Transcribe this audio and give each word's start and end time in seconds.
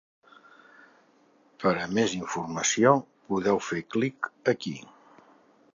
Per 1.63 1.73
a 1.81 1.83
més 1.99 2.15
informació, 2.21 2.93
podeu 3.33 3.61
fer 3.69 3.87
clic 3.97 4.33
aquí. 4.57 4.75